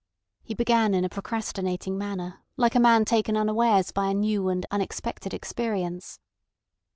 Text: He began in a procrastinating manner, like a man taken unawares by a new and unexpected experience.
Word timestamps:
He 0.41 0.55
began 0.55 0.95
in 0.95 1.05
a 1.05 1.09
procrastinating 1.09 1.95
manner, 1.95 2.39
like 2.57 2.73
a 2.73 2.79
man 2.79 3.05
taken 3.05 3.37
unawares 3.37 3.91
by 3.91 4.07
a 4.07 4.15
new 4.15 4.49
and 4.49 4.65
unexpected 4.71 5.31
experience. 5.31 6.19